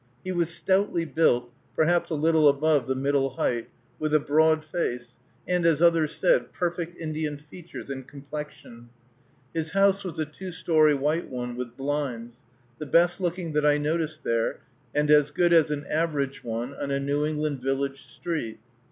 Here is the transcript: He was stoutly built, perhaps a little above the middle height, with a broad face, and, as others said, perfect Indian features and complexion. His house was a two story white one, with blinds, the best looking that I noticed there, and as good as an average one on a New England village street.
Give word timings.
He 0.23 0.31
was 0.31 0.49
stoutly 0.49 1.05
built, 1.05 1.51
perhaps 1.75 2.09
a 2.09 2.15
little 2.15 2.49
above 2.49 2.87
the 2.87 2.95
middle 2.95 3.35
height, 3.35 3.69
with 3.99 4.15
a 4.15 4.19
broad 4.19 4.65
face, 4.65 5.11
and, 5.47 5.63
as 5.63 5.79
others 5.79 6.15
said, 6.15 6.51
perfect 6.51 6.95
Indian 6.95 7.37
features 7.37 7.91
and 7.91 8.07
complexion. 8.07 8.89
His 9.53 9.73
house 9.73 10.03
was 10.03 10.17
a 10.17 10.25
two 10.25 10.51
story 10.51 10.95
white 10.95 11.29
one, 11.29 11.55
with 11.55 11.77
blinds, 11.77 12.41
the 12.79 12.87
best 12.87 13.21
looking 13.21 13.51
that 13.51 13.63
I 13.63 13.77
noticed 13.77 14.23
there, 14.23 14.61
and 14.95 15.11
as 15.11 15.29
good 15.29 15.53
as 15.53 15.69
an 15.69 15.85
average 15.85 16.43
one 16.43 16.73
on 16.73 16.89
a 16.89 16.99
New 16.99 17.23
England 17.23 17.61
village 17.61 18.03
street. 18.03 18.59